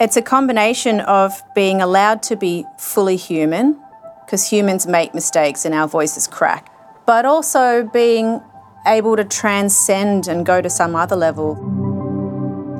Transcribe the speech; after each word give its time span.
It's 0.00 0.16
a 0.16 0.22
combination 0.22 1.00
of 1.00 1.40
being 1.54 1.80
allowed 1.80 2.22
to 2.24 2.36
be 2.36 2.66
fully 2.78 3.16
human, 3.16 3.80
because 4.24 4.48
humans 4.48 4.88
make 4.88 5.14
mistakes 5.14 5.64
and 5.64 5.72
our 5.72 5.86
voices 5.86 6.26
crack, 6.26 6.68
but 7.06 7.24
also 7.24 7.88
being 7.92 8.42
able 8.86 9.14
to 9.16 9.24
transcend 9.24 10.26
and 10.26 10.44
go 10.44 10.60
to 10.60 10.68
some 10.68 10.96
other 10.96 11.14
level. 11.14 11.56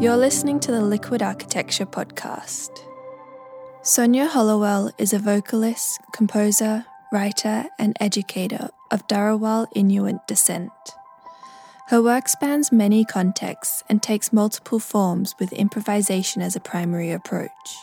You're 0.00 0.16
listening 0.16 0.58
to 0.60 0.72
the 0.72 0.82
Liquid 0.82 1.22
Architecture 1.22 1.86
podcast. 1.86 2.70
Sonya 3.82 4.28
Holowell 4.28 4.90
is 4.98 5.12
a 5.12 5.20
vocalist, 5.20 6.00
composer, 6.12 6.84
writer, 7.12 7.66
and 7.78 7.96
educator 8.00 8.70
of 8.90 9.06
Dharawal 9.06 9.68
Inuit 9.76 10.26
descent. 10.26 10.72
Her 11.94 12.02
work 12.02 12.26
spans 12.28 12.72
many 12.72 13.04
contexts 13.04 13.84
and 13.88 14.02
takes 14.02 14.32
multiple 14.32 14.80
forms 14.80 15.36
with 15.38 15.52
improvisation 15.52 16.42
as 16.42 16.56
a 16.56 16.60
primary 16.60 17.12
approach. 17.12 17.76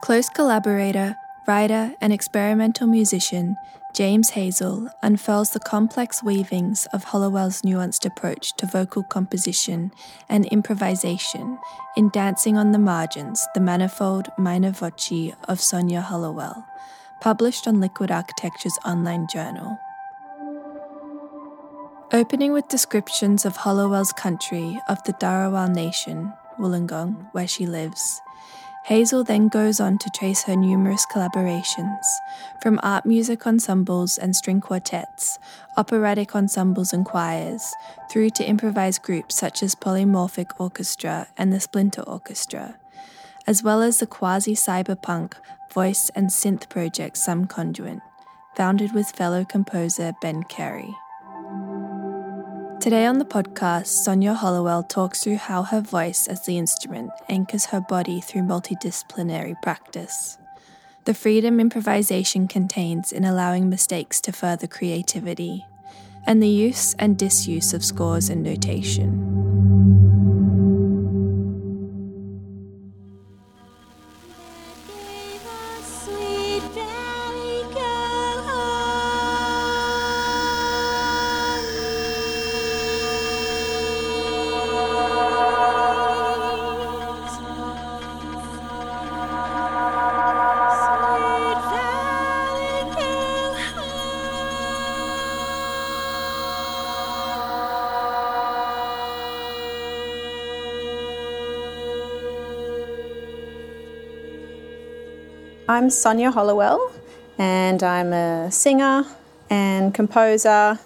Close 0.00 0.28
collaborator, 0.28 1.14
writer, 1.46 1.94
and 2.00 2.12
experimental 2.12 2.88
musician 2.88 3.58
James 3.94 4.30
Hazel 4.30 4.88
unfurls 5.04 5.50
the 5.50 5.60
complex 5.60 6.20
weavings 6.24 6.88
of 6.92 7.04
Holowell's 7.04 7.62
nuanced 7.62 8.04
approach 8.04 8.56
to 8.56 8.66
vocal 8.66 9.04
composition 9.04 9.92
and 10.28 10.44
improvisation 10.46 11.58
in 11.96 12.10
Dancing 12.10 12.56
on 12.56 12.72
the 12.72 12.80
Margins, 12.80 13.46
the 13.54 13.60
Manifold 13.60 14.30
Minor 14.36 14.72
Voci 14.72 15.32
of 15.46 15.60
Sonya 15.60 16.00
Holowell, 16.00 16.64
published 17.20 17.68
on 17.68 17.80
Liquid 17.80 18.10
Architecture's 18.10 18.76
online 18.84 19.28
journal. 19.32 19.78
Opening 22.12 22.52
with 22.52 22.68
descriptions 22.68 23.44
of 23.44 23.56
Holowell's 23.56 24.12
country 24.12 24.78
of 24.88 25.02
the 25.02 25.12
Dharawal 25.14 25.74
Nation, 25.74 26.32
Wollongong, 26.56 27.28
where 27.32 27.48
she 27.48 27.66
lives, 27.66 28.20
Hazel 28.84 29.24
then 29.24 29.48
goes 29.48 29.80
on 29.80 29.98
to 29.98 30.10
trace 30.10 30.44
her 30.44 30.54
numerous 30.54 31.04
collaborations, 31.12 32.04
from 32.62 32.78
art 32.84 33.06
music 33.06 33.44
ensembles 33.44 34.18
and 34.18 34.36
string 34.36 34.60
quartets, 34.60 35.40
operatic 35.76 36.36
ensembles 36.36 36.92
and 36.92 37.04
choirs, 37.04 37.74
through 38.08 38.30
to 38.30 38.44
improvised 38.44 39.02
groups 39.02 39.36
such 39.36 39.60
as 39.60 39.74
Polymorphic 39.74 40.52
Orchestra 40.60 41.26
and 41.36 41.52
the 41.52 41.58
Splinter 41.58 42.02
Orchestra, 42.02 42.76
as 43.48 43.64
well 43.64 43.82
as 43.82 43.98
the 43.98 44.06
quasi 44.06 44.54
cyberpunk 44.54 45.34
voice 45.72 46.08
and 46.10 46.28
synth 46.28 46.68
project 46.68 47.16
Some 47.16 47.48
Conduit, 47.48 47.98
founded 48.54 48.94
with 48.94 49.10
fellow 49.10 49.44
composer 49.44 50.12
Ben 50.22 50.44
Carey. 50.44 50.94
Today 52.86 53.06
on 53.06 53.18
the 53.18 53.24
podcast, 53.24 53.88
Sonya 53.88 54.32
Holowell 54.32 54.88
talks 54.88 55.24
through 55.24 55.38
how 55.38 55.64
her 55.64 55.80
voice 55.80 56.28
as 56.28 56.46
the 56.46 56.56
instrument 56.56 57.10
anchors 57.28 57.66
her 57.66 57.80
body 57.80 58.20
through 58.20 58.42
multidisciplinary 58.42 59.60
practice. 59.60 60.38
The 61.04 61.12
freedom 61.12 61.58
improvisation 61.58 62.46
contains 62.46 63.10
in 63.10 63.24
allowing 63.24 63.68
mistakes 63.68 64.20
to 64.20 64.30
further 64.30 64.68
creativity, 64.68 65.66
and 66.28 66.40
the 66.40 66.48
use 66.48 66.94
and 66.96 67.18
disuse 67.18 67.74
of 67.74 67.84
scores 67.84 68.30
and 68.30 68.44
notation. 68.44 69.55
I'm 105.68 105.90
Sonya 105.90 106.30
Holowell, 106.30 106.92
and 107.38 107.82
I'm 107.82 108.12
a 108.12 108.52
singer 108.52 109.04
and 109.50 109.92
composer 109.92 110.78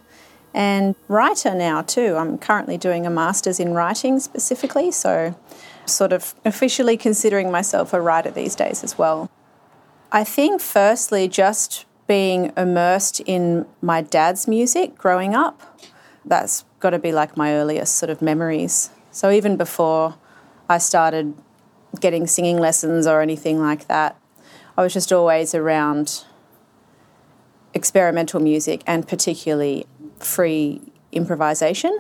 and 0.55 0.95
writer 1.07 1.55
now 1.55 1.83
too. 1.83 2.17
I'm 2.17 2.39
currently 2.39 2.79
doing 2.79 3.05
a 3.05 3.11
master's 3.11 3.61
in 3.61 3.75
writing 3.75 4.19
specifically, 4.21 4.91
so 4.91 5.39
sort 5.85 6.15
of 6.15 6.35
officially 6.47 6.97
considering 6.97 7.51
myself 7.51 7.93
a 7.93 8.01
writer 8.01 8.31
these 8.31 8.57
days 8.57 8.83
as 8.83 8.97
well. 8.97 9.31
I 10.13 10.25
think, 10.25 10.63
firstly, 10.63 11.29
just 11.29 11.85
being 12.07 12.51
immersed 12.57 13.21
in 13.27 13.67
my 13.83 14.01
dad's 14.01 14.49
music 14.49 14.97
growing 14.97 15.35
up, 15.35 15.79
that's 16.25 16.65
got 16.79 16.91
to 16.91 16.99
be 16.99 17.13
like 17.13 17.37
my 17.37 17.53
earliest 17.53 17.97
sort 17.97 18.09
of 18.09 18.23
memories. 18.23 18.89
So 19.11 19.31
even 19.31 19.59
before 19.59 20.15
I 20.71 20.79
started 20.79 21.35
getting 22.01 22.27
singing 22.27 22.57
lessons 22.59 23.07
or 23.07 23.21
anything 23.21 23.61
like 23.61 23.87
that, 23.89 24.17
I 24.77 24.83
was 24.83 24.93
just 24.93 25.13
always 25.13 25.55
around 25.55 26.25
experimental 27.75 28.41
music 28.41 28.83
and 28.87 29.07
particularly 29.07 29.87
free 30.19 30.81
improvisation. 31.13 31.99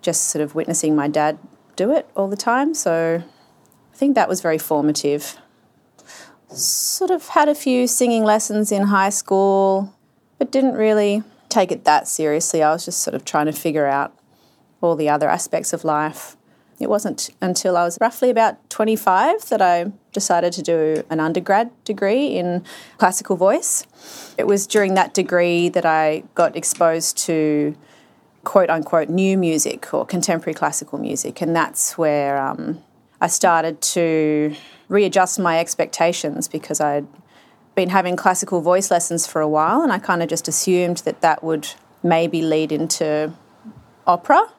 Just 0.00 0.24
sort 0.24 0.42
of 0.42 0.54
witnessing 0.54 0.96
my 0.96 1.08
dad 1.08 1.38
do 1.76 1.92
it 1.92 2.08
all 2.16 2.28
the 2.28 2.36
time. 2.36 2.74
So 2.74 3.22
I 3.92 3.96
think 3.96 4.14
that 4.14 4.28
was 4.28 4.40
very 4.40 4.58
formative. 4.58 5.38
Sort 6.48 7.10
of 7.10 7.28
had 7.28 7.48
a 7.48 7.54
few 7.54 7.86
singing 7.86 8.24
lessons 8.24 8.72
in 8.72 8.84
high 8.84 9.10
school, 9.10 9.94
but 10.38 10.50
didn't 10.50 10.74
really 10.74 11.22
take 11.48 11.70
it 11.70 11.84
that 11.84 12.08
seriously. 12.08 12.62
I 12.62 12.72
was 12.72 12.84
just 12.84 13.00
sort 13.00 13.14
of 13.14 13.24
trying 13.24 13.46
to 13.46 13.52
figure 13.52 13.86
out 13.86 14.12
all 14.80 14.96
the 14.96 15.08
other 15.08 15.28
aspects 15.28 15.72
of 15.72 15.84
life. 15.84 16.36
It 16.82 16.90
wasn't 16.90 17.30
until 17.40 17.76
I 17.76 17.84
was 17.84 17.96
roughly 18.00 18.28
about 18.28 18.68
25 18.70 19.48
that 19.50 19.62
I 19.62 19.92
decided 20.12 20.52
to 20.54 20.62
do 20.62 21.04
an 21.10 21.20
undergrad 21.20 21.70
degree 21.84 22.26
in 22.26 22.64
classical 22.98 23.36
voice. 23.36 23.86
It 24.36 24.46
was 24.46 24.66
during 24.66 24.94
that 24.94 25.14
degree 25.14 25.68
that 25.68 25.86
I 25.86 26.24
got 26.34 26.56
exposed 26.56 27.16
to 27.18 27.76
quote 28.44 28.68
unquote 28.68 29.08
new 29.08 29.38
music 29.38 29.94
or 29.94 30.04
contemporary 30.04 30.54
classical 30.54 30.98
music, 30.98 31.40
and 31.40 31.54
that's 31.54 31.96
where 31.96 32.36
um, 32.38 32.82
I 33.20 33.28
started 33.28 33.80
to 33.80 34.56
readjust 34.88 35.38
my 35.38 35.60
expectations 35.60 36.48
because 36.48 36.80
I'd 36.80 37.06
been 37.76 37.90
having 37.90 38.16
classical 38.16 38.60
voice 38.60 38.90
lessons 38.90 39.26
for 39.26 39.40
a 39.40 39.48
while, 39.48 39.82
and 39.82 39.92
I 39.92 39.98
kind 39.98 40.22
of 40.22 40.28
just 40.28 40.48
assumed 40.48 40.98
that 40.98 41.20
that 41.20 41.44
would 41.44 41.68
maybe 42.02 42.42
lead 42.42 42.72
into 42.72 43.32
opera 44.06 44.52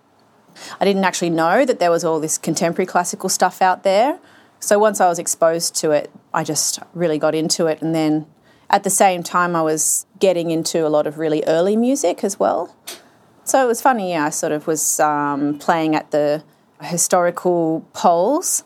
I 0.79 0.85
didn't 0.85 1.03
actually 1.03 1.29
know 1.29 1.65
that 1.65 1.79
there 1.79 1.91
was 1.91 2.03
all 2.03 2.19
this 2.19 2.37
contemporary 2.37 2.85
classical 2.85 3.29
stuff 3.29 3.61
out 3.61 3.83
there. 3.83 4.19
So 4.59 4.79
once 4.79 5.01
I 5.01 5.07
was 5.07 5.19
exposed 5.19 5.75
to 5.77 5.91
it, 5.91 6.09
I 6.33 6.43
just 6.43 6.79
really 6.93 7.19
got 7.19 7.35
into 7.35 7.67
it. 7.67 7.81
And 7.81 7.93
then 7.93 8.25
at 8.69 8.83
the 8.83 8.89
same 8.89 9.21
time, 9.21 9.55
I 9.55 9.61
was 9.61 10.05
getting 10.19 10.51
into 10.51 10.87
a 10.87 10.89
lot 10.89 11.05
of 11.05 11.17
really 11.17 11.43
early 11.45 11.75
music 11.75 12.23
as 12.23 12.39
well. 12.39 12.75
So 13.43 13.63
it 13.63 13.67
was 13.67 13.81
funny, 13.81 14.11
yeah, 14.11 14.25
I 14.25 14.29
sort 14.29 14.53
of 14.53 14.67
was 14.67 14.99
um, 14.99 15.59
playing 15.59 15.95
at 15.95 16.11
the 16.11 16.43
historical 16.81 17.85
poles, 17.93 18.63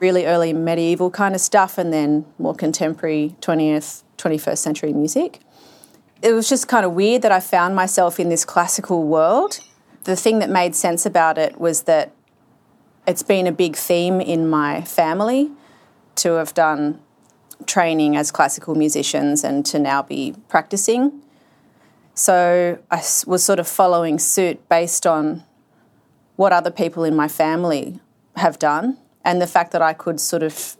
really 0.00 0.24
early 0.24 0.52
medieval 0.52 1.10
kind 1.10 1.34
of 1.34 1.40
stuff, 1.40 1.76
and 1.76 1.92
then 1.92 2.24
more 2.38 2.54
contemporary 2.54 3.36
20th, 3.40 4.04
21st 4.16 4.58
century 4.58 4.92
music. 4.94 5.40
It 6.22 6.32
was 6.32 6.48
just 6.48 6.66
kind 6.66 6.86
of 6.86 6.92
weird 6.92 7.22
that 7.22 7.32
I 7.32 7.40
found 7.40 7.76
myself 7.76 8.18
in 8.18 8.30
this 8.30 8.44
classical 8.44 9.04
world 9.04 9.60
the 10.06 10.16
thing 10.16 10.38
that 10.38 10.48
made 10.48 10.74
sense 10.74 11.04
about 11.04 11.36
it 11.36 11.60
was 11.60 11.82
that 11.82 12.12
it's 13.06 13.24
been 13.24 13.46
a 13.46 13.52
big 13.52 13.76
theme 13.76 14.20
in 14.20 14.48
my 14.48 14.82
family 14.82 15.50
to 16.16 16.32
have 16.34 16.54
done 16.54 17.00
training 17.66 18.16
as 18.16 18.30
classical 18.30 18.74
musicians 18.74 19.42
and 19.42 19.66
to 19.66 19.78
now 19.78 20.02
be 20.02 20.34
practicing. 20.48 21.20
So 22.14 22.78
I 22.90 22.96
was 23.26 23.42
sort 23.42 23.58
of 23.58 23.66
following 23.66 24.18
suit 24.18 24.68
based 24.68 25.06
on 25.06 25.42
what 26.36 26.52
other 26.52 26.70
people 26.70 27.02
in 27.02 27.16
my 27.16 27.28
family 27.28 28.00
have 28.36 28.58
done 28.58 28.98
and 29.24 29.42
the 29.42 29.46
fact 29.46 29.72
that 29.72 29.82
I 29.82 29.92
could 29.92 30.20
sort 30.20 30.44
of 30.44 30.76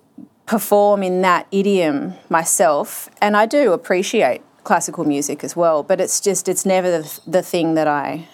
perform 0.47 1.03
in 1.03 1.23
that 1.23 1.49
idiom 1.51 2.15
myself. 2.29 3.11
And 3.21 3.37
I 3.37 3.47
do 3.47 3.73
appreciate 3.73 4.43
classical 4.63 5.05
music 5.05 5.43
as 5.43 5.57
well, 5.57 5.83
but 5.83 6.01
it's 6.01 6.21
just, 6.21 6.49
it's 6.49 6.65
never 6.65 6.91
the, 6.91 7.21
the 7.27 7.43
thing 7.43 7.75
that 7.75 7.89
I 7.89 8.29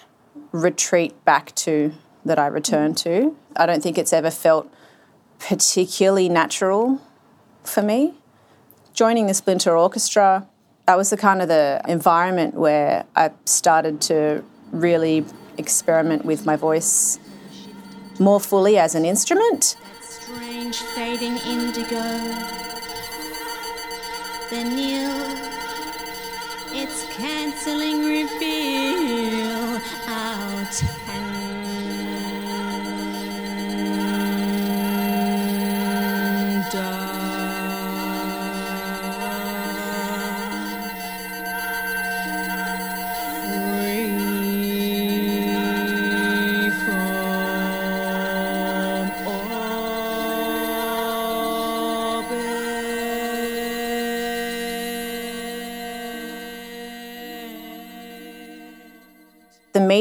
retreat 0.53 1.25
back 1.25 1.55
to 1.55 1.93
that 2.25 2.39
I 2.39 2.47
return 2.47 2.95
to. 2.97 3.37
I 3.57 3.67
don't 3.67 3.83
think 3.83 3.99
it's 3.99 4.13
ever 4.13 4.31
felt 4.31 4.73
particularly 5.39 6.29
natural 6.29 7.01
for 7.65 7.83
me. 7.83 8.15
Joining 8.93 9.27
the 9.27 9.35
Splinter 9.35 9.77
Orchestra, 9.77 10.47
that 10.87 10.97
was 10.97 11.11
the 11.11 11.17
kind 11.17 11.43
of 11.43 11.49
the 11.49 11.81
environment 11.89 12.55
where 12.55 13.05
I 13.17 13.31
started 13.45 14.01
to 14.03 14.45
really 14.71 15.25
experiment 15.59 16.25
with 16.25 16.47
my 16.47 16.57
voice 16.57 17.19
more 18.19 18.41
fully 18.41 18.79
as 18.79 18.95
an 18.95 19.05
instrument. 19.05 19.77
Strange 20.01 20.77
fading 20.77 21.39
indigo. 21.39 22.03
The 24.51 24.65
nil, 24.65 25.11
it's 26.75 27.05
cancelling 27.17 28.05
reveal 28.05 29.02
out 30.09 30.83
The 31.07 31.52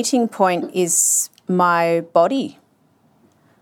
meeting 0.01 0.27
point 0.27 0.71
is 0.74 1.30
my 1.48 2.03
body. 2.12 2.57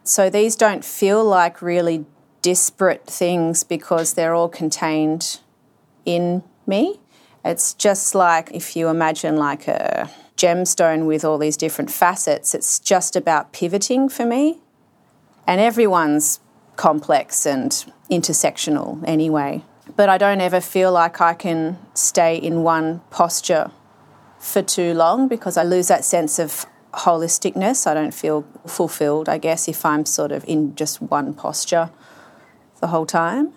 So 0.05 0.29
these 0.29 0.55
don't 0.55 0.85
feel 0.85 1.21
like 1.21 1.61
really 1.61 2.05
disparate 2.41 3.05
things 3.05 3.65
because 3.65 4.13
they're 4.13 4.33
all 4.33 4.47
contained 4.47 5.41
in 6.05 6.41
me. 6.65 7.01
It's 7.43 7.73
just 7.73 8.15
like 8.15 8.51
if 8.53 8.77
you 8.77 8.87
imagine 8.87 9.35
like 9.35 9.67
a 9.67 10.09
gemstone 10.37 11.05
with 11.05 11.25
all 11.25 11.37
these 11.37 11.57
different 11.57 11.91
facets, 11.91 12.55
it's 12.55 12.79
just 12.79 13.17
about 13.17 13.51
pivoting 13.51 14.07
for 14.07 14.25
me. 14.25 14.59
And 15.45 15.59
everyone's 15.59 16.39
complex 16.77 17.45
and 17.45 17.71
intersectional 18.09 19.03
anyway. 19.05 19.65
But 19.97 20.07
I 20.07 20.17
don't 20.17 20.39
ever 20.39 20.61
feel 20.61 20.93
like 20.93 21.19
I 21.19 21.33
can 21.33 21.77
stay 21.93 22.37
in 22.37 22.63
one 22.63 23.01
posture 23.09 23.71
for 24.39 24.61
too 24.61 24.93
long 24.93 25.27
because 25.27 25.57
I 25.57 25.63
lose 25.63 25.89
that 25.89 26.05
sense 26.05 26.39
of 26.39 26.65
holisticness. 26.93 27.85
I 27.85 27.93
don't 27.93 28.13
feel 28.13 28.45
fulfilled, 28.65 29.29
I 29.29 29.37
guess, 29.37 29.67
if 29.67 29.85
I'm 29.85 30.05
sort 30.05 30.31
of 30.31 30.43
in 30.47 30.75
just 30.75 31.01
one 31.01 31.33
posture 31.33 31.91
the 32.79 32.87
whole 32.87 33.05
time. 33.05 33.53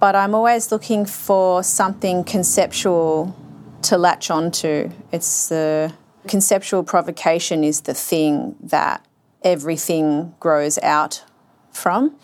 But 0.00 0.16
I'm 0.16 0.34
always 0.34 0.72
looking 0.72 1.06
for 1.06 1.62
something 1.62 2.24
conceptual 2.24 3.36
to 3.82 3.96
latch 3.96 4.30
onto. 4.30 4.90
It's 5.12 5.48
the 5.48 5.92
conceptual 6.26 6.82
provocation 6.82 7.62
is 7.62 7.82
the 7.82 7.94
thing 7.94 8.56
that 8.60 9.06
everything 9.42 10.34
grows 10.40 10.78
out 10.78 11.24
from. 11.70 12.16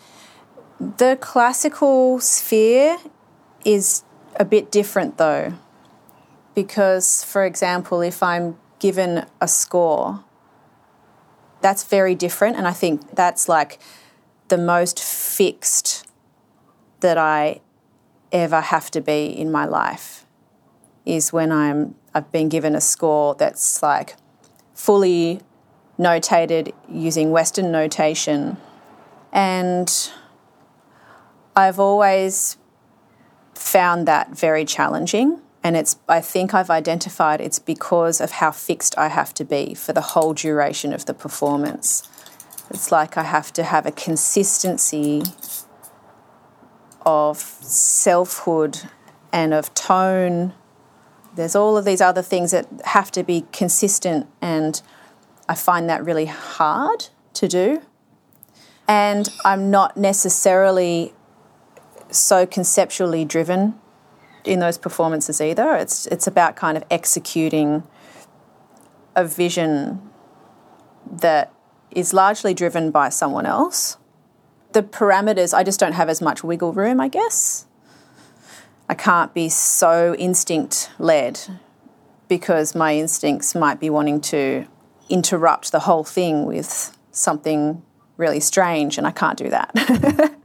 The 0.79 1.17
classical 1.21 2.19
sphere 2.19 2.97
is 3.63 4.03
a 4.35 4.43
bit 4.43 4.71
different 4.71 5.17
though 5.17 5.53
because, 6.55 7.23
for 7.23 7.45
example, 7.45 8.01
if 8.01 8.21
I'm 8.21 8.57
given 8.79 9.25
a 9.41 9.47
score, 9.47 10.23
that's 11.61 11.83
very 11.83 12.15
different. 12.15 12.57
And 12.57 12.67
I 12.67 12.73
think 12.73 13.15
that's 13.15 13.47
like 13.47 13.79
the 14.49 14.57
most 14.57 15.01
fixed 15.01 16.05
that 16.99 17.17
I 17.17 17.61
ever 18.31 18.61
have 18.61 18.91
to 18.91 19.01
be 19.01 19.25
in 19.25 19.51
my 19.51 19.65
life 19.65 20.25
is 21.05 21.31
when 21.33 21.51
I'm 21.51 21.95
I've 22.15 22.31
been 22.31 22.49
given 22.49 22.75
a 22.75 22.81
score 22.81 23.35
that's 23.35 23.81
like 23.81 24.15
fully 24.73 25.41
notated 25.97 26.73
using 26.89 27.31
Western 27.31 27.71
notation. 27.71 28.57
And 29.31 30.11
I've 31.55 31.79
always 31.79 32.57
found 33.55 34.07
that 34.07 34.29
very 34.29 34.65
challenging 34.65 35.42
and 35.63 35.77
it's 35.77 35.95
I 36.09 36.19
think 36.19 36.53
I've 36.53 36.69
identified 36.69 37.39
it's 37.39 37.59
because 37.59 38.19
of 38.19 38.31
how 38.31 38.51
fixed 38.51 38.97
I 38.97 39.07
have 39.07 39.33
to 39.35 39.45
be 39.45 39.73
for 39.73 39.93
the 39.93 40.01
whole 40.01 40.33
duration 40.33 40.91
of 40.93 41.05
the 41.05 41.13
performance. 41.13 42.09
It's 42.69 42.91
like 42.91 43.17
I 43.17 43.23
have 43.23 43.53
to 43.53 43.63
have 43.63 43.85
a 43.85 43.91
consistency 43.91 45.23
of 47.05 47.37
selfhood 47.37 48.79
and 49.31 49.53
of 49.53 49.73
tone. 49.73 50.53
There's 51.35 51.55
all 51.55 51.77
of 51.77 51.85
these 51.85 52.01
other 52.01 52.21
things 52.21 52.51
that 52.51 52.67
have 52.85 53.11
to 53.11 53.23
be 53.23 53.45
consistent, 53.51 54.27
and 54.41 54.81
I 55.47 55.55
find 55.55 55.89
that 55.89 56.03
really 56.03 56.25
hard 56.25 57.07
to 57.35 57.47
do. 57.47 57.81
And 58.87 59.29
I'm 59.45 59.71
not 59.71 59.95
necessarily 59.97 61.13
so 62.11 62.45
conceptually 62.45 63.25
driven 63.25 63.79
in 64.45 64.59
those 64.59 64.77
performances 64.77 65.41
either. 65.41 65.75
It's 65.75 66.05
it's 66.07 66.27
about 66.27 66.55
kind 66.55 66.77
of 66.77 66.83
executing 66.89 67.83
a 69.15 69.25
vision 69.25 70.01
that 71.11 71.51
is 71.91 72.13
largely 72.13 72.53
driven 72.53 72.91
by 72.91 73.09
someone 73.09 73.45
else. 73.45 73.97
The 74.71 74.81
parameters, 74.81 75.53
I 75.53 75.63
just 75.63 75.79
don't 75.79 75.93
have 75.93 76.09
as 76.09 76.21
much 76.21 76.43
wiggle 76.43 76.73
room, 76.73 76.99
I 76.99 77.07
guess. 77.07 77.67
I 78.89 78.95
can't 78.95 79.33
be 79.33 79.49
so 79.49 80.15
instinct 80.15 80.91
led 80.97 81.39
because 82.27 82.73
my 82.73 82.95
instincts 82.95 83.53
might 83.53 83.79
be 83.79 83.89
wanting 83.89 84.19
to 84.21 84.65
interrupt 85.09 85.71
the 85.71 85.81
whole 85.81 86.03
thing 86.03 86.45
with 86.45 86.97
something 87.11 87.83
really 88.17 88.39
strange, 88.39 88.97
and 88.97 89.05
I 89.05 89.11
can't 89.11 89.37
do 89.37 89.49
that. 89.49 90.35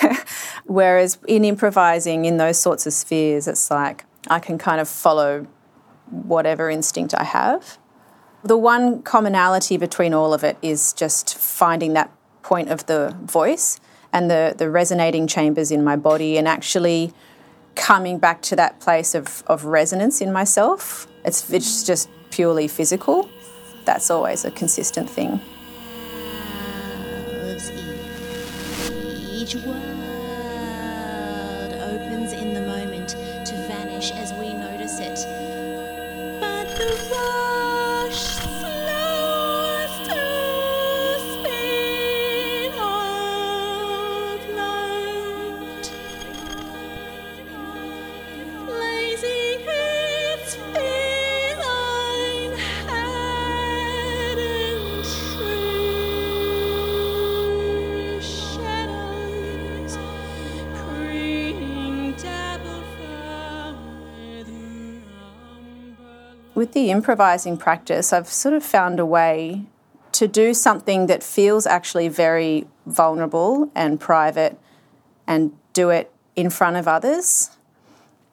Whereas 0.66 1.18
in 1.26 1.44
improvising 1.44 2.24
in 2.24 2.36
those 2.36 2.58
sorts 2.58 2.86
of 2.86 2.92
spheres, 2.92 3.48
it's 3.48 3.70
like 3.70 4.04
I 4.28 4.38
can 4.38 4.58
kind 4.58 4.80
of 4.80 4.88
follow 4.88 5.46
whatever 6.10 6.70
instinct 6.70 7.14
I 7.16 7.24
have. 7.24 7.78
The 8.42 8.56
one 8.56 9.02
commonality 9.02 9.76
between 9.76 10.14
all 10.14 10.32
of 10.32 10.44
it 10.44 10.56
is 10.62 10.92
just 10.92 11.36
finding 11.36 11.94
that 11.94 12.10
point 12.42 12.70
of 12.70 12.86
the 12.86 13.16
voice 13.22 13.80
and 14.12 14.30
the, 14.30 14.54
the 14.56 14.70
resonating 14.70 15.26
chambers 15.26 15.70
in 15.70 15.84
my 15.84 15.96
body 15.96 16.38
and 16.38 16.48
actually 16.48 17.12
coming 17.74 18.18
back 18.18 18.42
to 18.42 18.56
that 18.56 18.80
place 18.80 19.14
of, 19.14 19.42
of 19.46 19.64
resonance 19.64 20.20
in 20.20 20.32
myself. 20.32 21.06
It's, 21.24 21.50
it's 21.52 21.84
just 21.84 22.08
purely 22.30 22.68
physical. 22.68 23.28
That's 23.84 24.10
always 24.10 24.44
a 24.44 24.50
consistent 24.50 25.08
thing. 25.08 25.40
Each 29.48 29.54
word 29.64 29.87
With 66.58 66.72
the 66.72 66.90
improvising 66.90 67.56
practice, 67.56 68.12
I've 68.12 68.26
sort 68.26 68.52
of 68.52 68.64
found 68.64 68.98
a 68.98 69.06
way 69.06 69.66
to 70.10 70.26
do 70.26 70.52
something 70.52 71.06
that 71.06 71.22
feels 71.22 71.68
actually 71.68 72.08
very 72.08 72.66
vulnerable 72.84 73.70
and 73.76 74.00
private 74.00 74.58
and 75.24 75.52
do 75.72 75.90
it 75.90 76.10
in 76.34 76.50
front 76.50 76.74
of 76.74 76.88
others. 76.88 77.56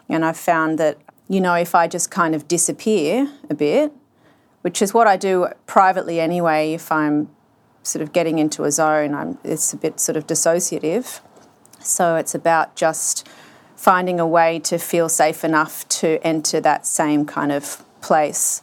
And 0.09 0.25
I've 0.25 0.37
found 0.37 0.79
that, 0.79 0.97
you 1.29 1.39
know, 1.39 1.53
if 1.53 1.75
I 1.75 1.87
just 1.87 2.09
kind 2.09 2.33
of 2.33 2.47
disappear 2.47 3.31
a 3.47 3.53
bit, 3.53 3.93
which 4.63 4.81
is 4.81 4.91
what 4.91 5.05
I 5.05 5.17
do 5.17 5.49
privately 5.67 6.19
anyway, 6.19 6.73
if 6.73 6.91
I'm 6.91 7.29
sort 7.83 8.01
of 8.01 8.11
getting 8.11 8.39
into 8.39 8.63
a 8.63 8.71
zone, 8.71 9.13
I'm, 9.13 9.37
it's 9.43 9.71
a 9.71 9.77
bit 9.77 9.99
sort 9.99 10.15
of 10.15 10.25
dissociative. 10.25 11.19
So 11.79 12.15
it's 12.15 12.33
about 12.33 12.75
just 12.75 13.29
finding 13.75 14.19
a 14.19 14.25
way 14.25 14.57
to 14.61 14.79
feel 14.79 15.09
safe 15.09 15.43
enough 15.43 15.87
to 15.89 16.17
enter 16.23 16.59
that 16.61 16.87
same 16.87 17.27
kind 17.27 17.51
of 17.51 17.85
place 18.05 18.61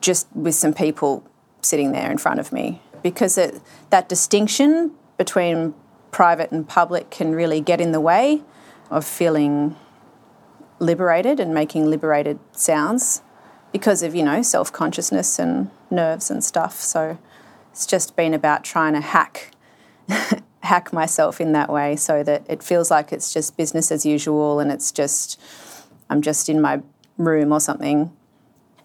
just 0.00 0.26
with 0.34 0.54
some 0.54 0.72
people 0.72 1.22
sitting 1.60 1.92
there 1.92 2.10
in 2.10 2.16
front 2.16 2.40
of 2.40 2.50
me. 2.52 2.80
Because 3.02 3.36
it, 3.36 3.60
that 3.90 4.08
distinction 4.08 4.92
between 5.18 5.74
private 6.10 6.50
and 6.50 6.66
public 6.66 7.10
can 7.10 7.34
really 7.34 7.60
get 7.60 7.80
in 7.80 7.92
the 7.92 8.00
way 8.00 8.42
of 8.90 9.04
feeling 9.04 9.76
liberated 10.78 11.38
and 11.40 11.52
making 11.52 11.90
liberated 11.90 12.38
sounds 12.52 13.22
because 13.70 14.02
of, 14.02 14.14
you 14.14 14.22
know, 14.22 14.40
self 14.42 14.72
consciousness 14.72 15.38
and 15.38 15.70
nerves 15.90 16.30
and 16.30 16.42
stuff. 16.42 16.80
So 16.80 17.18
it's 17.70 17.86
just 17.86 18.16
been 18.16 18.34
about 18.34 18.64
trying 18.64 18.94
to 18.94 19.00
hack 19.00 19.50
hack 20.62 20.92
myself 20.92 21.40
in 21.40 21.52
that 21.52 21.70
way 21.70 21.96
so 21.96 22.22
that 22.22 22.44
it 22.48 22.62
feels 22.62 22.90
like 22.90 23.12
it's 23.12 23.32
just 23.32 23.56
business 23.56 23.92
as 23.92 24.06
usual 24.06 24.60
and 24.60 24.70
it's 24.70 24.90
just, 24.90 25.40
I'm 26.08 26.22
just 26.22 26.48
in 26.48 26.60
my 26.60 26.82
room 27.18 27.52
or 27.52 27.60
something. 27.60 28.10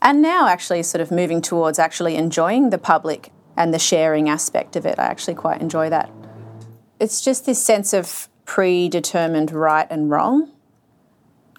And 0.01 0.21
now, 0.21 0.47
actually, 0.47 0.83
sort 0.83 1.01
of 1.01 1.11
moving 1.11 1.41
towards 1.41 1.79
actually 1.79 2.15
enjoying 2.15 2.69
the 2.69 2.77
public 2.77 3.31
and 3.55 3.73
the 3.73 3.79
sharing 3.79 4.29
aspect 4.29 4.75
of 4.75 4.85
it. 4.85 4.99
I 4.99 5.05
actually 5.05 5.35
quite 5.35 5.61
enjoy 5.61 5.89
that. 5.89 6.11
It's 6.99 7.21
just 7.21 7.45
this 7.45 7.61
sense 7.61 7.93
of 7.93 8.29
predetermined 8.45 9.51
right 9.51 9.87
and 9.89 10.09
wrong 10.09 10.51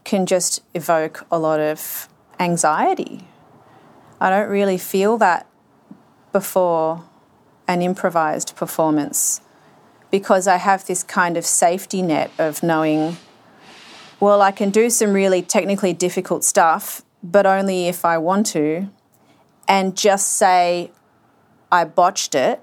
can 0.04 0.24
just 0.24 0.62
evoke 0.74 1.26
a 1.30 1.38
lot 1.38 1.60
of 1.60 2.08
anxiety. 2.38 3.28
I 4.20 4.30
don't 4.30 4.48
really 4.48 4.78
feel 4.78 5.18
that 5.18 5.46
before 6.32 7.04
an 7.66 7.82
improvised 7.82 8.56
performance 8.56 9.42
because 10.10 10.48
I 10.48 10.56
have 10.56 10.86
this 10.86 11.02
kind 11.02 11.36
of 11.36 11.44
safety 11.44 12.00
net 12.00 12.30
of 12.38 12.62
knowing, 12.62 13.18
well, 14.18 14.40
I 14.40 14.50
can 14.50 14.70
do 14.70 14.88
some 14.88 15.12
really 15.12 15.42
technically 15.42 15.92
difficult 15.92 16.42
stuff, 16.42 17.02
but 17.22 17.46
only 17.46 17.88
if 17.88 18.04
I 18.04 18.18
want 18.18 18.46
to, 18.46 18.88
and 19.66 19.96
just 19.96 20.36
say 20.36 20.90
I 21.70 21.84
botched 21.84 22.34
it, 22.34 22.60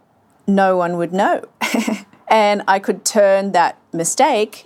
no 0.48 0.78
one 0.78 0.98
would 0.98 1.14
know. 1.14 1.44
and 2.28 2.64
I 2.68 2.80
could 2.80 3.06
turn 3.06 3.52
that 3.52 3.80
mistake 3.94 4.66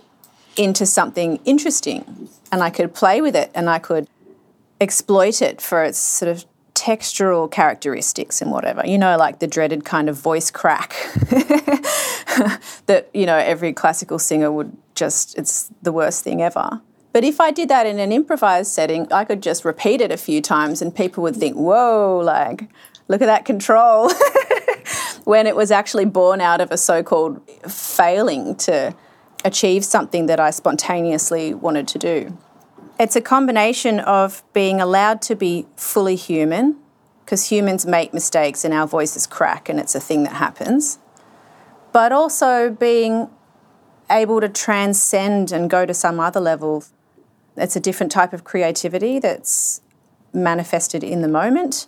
into 0.57 0.85
something 0.85 1.39
interesting 1.45 2.29
and 2.51 2.63
I 2.63 2.69
could 2.69 2.93
play 2.93 3.21
with 3.21 3.35
it 3.35 3.51
and 3.53 3.69
I 3.69 3.79
could 3.79 4.07
exploit 4.81 5.41
it 5.41 5.61
for 5.61 5.83
its 5.83 5.97
sort 5.97 6.29
of 6.29 6.45
textural 6.73 7.51
characteristics 7.51 8.41
and 8.41 8.51
whatever. 8.51 8.85
You 8.85 8.97
know, 8.97 9.17
like 9.17 9.39
the 9.39 9.47
dreaded 9.47 9.83
kind 9.83 10.09
of 10.09 10.17
voice 10.17 10.49
crack 10.49 10.91
that, 12.85 13.09
you 13.13 13.25
know, 13.25 13.35
every 13.35 13.73
classical 13.73 14.17
singer 14.17 14.51
would 14.51 14.75
just, 14.95 15.37
it's 15.37 15.69
the 15.81 15.91
worst 15.91 16.23
thing 16.23 16.41
ever. 16.41 16.81
But 17.11 17.23
if 17.23 17.41
I 17.41 17.51
did 17.51 17.69
that 17.69 17.85
in 17.85 17.99
an 17.99 18.11
improvised 18.11 18.71
setting, 18.71 19.11
I 19.11 19.25
could 19.25 19.41
just 19.41 19.65
repeat 19.65 20.01
it 20.01 20.11
a 20.11 20.17
few 20.17 20.41
times 20.41 20.81
and 20.81 20.95
people 20.95 21.23
would 21.23 21.35
think, 21.35 21.55
whoa, 21.55 22.21
like, 22.23 22.69
look 23.07 23.21
at 23.21 23.25
that 23.25 23.45
control. 23.45 24.11
when 25.23 25.45
it 25.45 25.55
was 25.55 25.71
actually 25.71 26.05
born 26.05 26.41
out 26.41 26.61
of 26.61 26.71
a 26.71 26.77
so 26.77 27.03
called 27.03 27.39
failing 27.69 28.55
to 28.55 28.95
achieve 29.45 29.85
something 29.85 30.25
that 30.25 30.39
I 30.39 30.49
spontaneously 30.49 31.53
wanted 31.53 31.87
to 31.89 31.99
do. 31.99 32.37
It's 32.99 33.15
a 33.15 33.21
combination 33.21 33.99
of 33.99 34.43
being 34.53 34.81
allowed 34.81 35.21
to 35.23 35.35
be 35.35 35.67
fully 35.75 36.15
human, 36.15 36.77
because 37.23 37.51
humans 37.51 37.85
make 37.85 38.11
mistakes 38.11 38.65
and 38.65 38.73
our 38.73 38.87
voices 38.87 39.27
crack 39.27 39.69
and 39.69 39.79
it's 39.79 39.93
a 39.93 39.99
thing 39.99 40.23
that 40.23 40.33
happens, 40.33 40.97
but 41.93 42.11
also 42.11 42.71
being 42.71 43.29
able 44.09 44.41
to 44.41 44.49
transcend 44.49 45.51
and 45.51 45.69
go 45.69 45.85
to 45.85 45.93
some 45.93 46.19
other 46.19 46.39
level. 46.39 46.83
It's 47.59 47.75
a 47.75 47.79
different 47.79 48.11
type 48.11 48.33
of 48.33 48.43
creativity 48.43 49.19
that's 49.19 49.81
manifested 50.33 51.03
in 51.03 51.21
the 51.21 51.27
moment. 51.27 51.87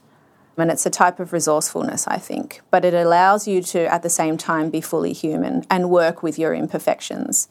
And 0.57 0.69
it's 0.69 0.85
a 0.85 0.91
type 0.91 1.19
of 1.19 1.33
resourcefulness, 1.33 2.07
I 2.07 2.17
think. 2.17 2.61
But 2.69 2.85
it 2.85 2.93
allows 2.93 3.47
you 3.47 3.63
to, 3.63 3.91
at 3.91 4.03
the 4.03 4.09
same 4.09 4.37
time, 4.37 4.69
be 4.69 4.81
fully 4.81 5.13
human 5.13 5.65
and 5.71 5.89
work 5.89 6.21
with 6.21 6.37
your 6.37 6.53
imperfections 6.53 7.47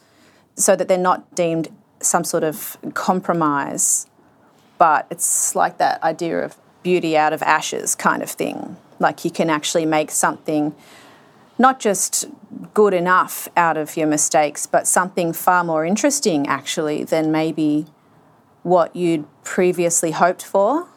so 0.54 0.76
that 0.76 0.86
they're 0.86 0.98
not 0.98 1.34
deemed 1.34 1.68
some 2.00 2.24
sort 2.24 2.44
of 2.44 2.76
compromise, 2.94 4.06
but 4.78 5.06
it's 5.10 5.54
like 5.54 5.78
that 5.78 6.02
idea 6.02 6.38
of 6.44 6.56
beauty 6.82 7.16
out 7.16 7.32
of 7.32 7.42
ashes 7.42 7.94
kind 7.94 8.22
of 8.22 8.30
thing. 8.30 8.76
Like 8.98 9.24
you 9.24 9.30
can 9.30 9.50
actually 9.50 9.86
make 9.86 10.10
something 10.10 10.74
not 11.58 11.78
just 11.80 12.26
good 12.72 12.94
enough 12.94 13.48
out 13.56 13.76
of 13.76 13.96
your 13.96 14.06
mistakes, 14.06 14.66
but 14.66 14.86
something 14.86 15.32
far 15.32 15.62
more 15.62 15.84
interesting 15.84 16.46
actually 16.46 17.04
than 17.04 17.30
maybe 17.30 17.86
what 18.62 18.94
you'd 18.94 19.26
previously 19.44 20.10
hoped 20.10 20.44
for. 20.44 20.88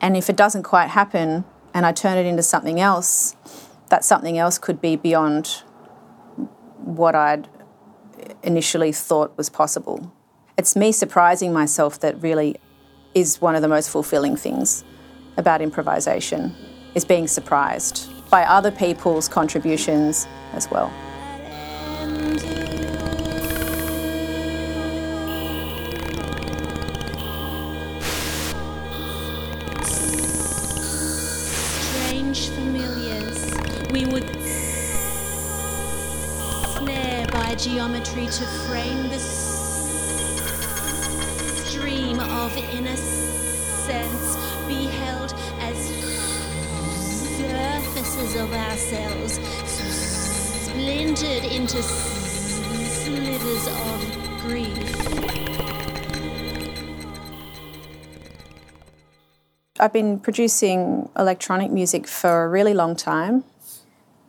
And 0.00 0.16
if 0.16 0.28
it 0.28 0.36
doesn't 0.36 0.62
quite 0.62 0.88
happen 0.88 1.44
and 1.72 1.86
I 1.86 1.92
turn 1.92 2.18
it 2.18 2.26
into 2.26 2.42
something 2.42 2.80
else, 2.80 3.36
that 3.90 4.04
something 4.04 4.38
else 4.38 4.58
could 4.58 4.80
be 4.80 4.96
beyond 4.96 5.62
what 6.76 7.14
I'd 7.14 7.48
initially 8.42 8.92
thought 8.92 9.36
was 9.36 9.48
possible 9.48 10.12
it's 10.56 10.76
me 10.76 10.92
surprising 10.92 11.52
myself 11.52 12.00
that 12.00 12.20
really 12.22 12.56
is 13.14 13.40
one 13.40 13.54
of 13.54 13.62
the 13.62 13.68
most 13.68 13.90
fulfilling 13.90 14.36
things 14.36 14.84
about 15.36 15.60
improvisation 15.60 16.54
is 16.94 17.04
being 17.04 17.26
surprised 17.26 18.08
by 18.30 18.44
other 18.44 18.70
people's 18.70 19.28
contributions 19.28 20.26
as 20.52 20.70
well. 20.70 20.92
Geometry 37.64 38.26
to 38.26 38.44
frame 38.68 39.08
the 39.08 39.18
stream 41.64 42.20
of 42.20 42.54
innocence 42.74 44.36
beheld 44.66 45.34
as 45.60 45.76
surfaces 47.38 48.36
of 48.36 48.52
ourselves 48.52 49.40
splintered 50.66 51.44
into 51.44 51.82
slivers 52.92 53.66
of 53.66 53.98
grief. 54.42 54.76
I've 59.80 59.94
been 59.94 60.20
producing 60.20 61.08
electronic 61.16 61.70
music 61.70 62.06
for 62.06 62.44
a 62.44 62.48
really 62.48 62.74
long 62.74 62.94
time, 62.94 63.42